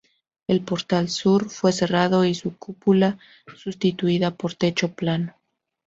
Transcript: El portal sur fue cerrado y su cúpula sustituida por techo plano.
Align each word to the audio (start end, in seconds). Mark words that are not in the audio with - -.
El 0.47 0.63
portal 0.63 1.09
sur 1.09 1.51
fue 1.51 1.71
cerrado 1.71 2.25
y 2.25 2.33
su 2.33 2.57
cúpula 2.57 3.19
sustituida 3.55 4.31
por 4.35 4.55
techo 4.55 4.95
plano. 4.95 5.35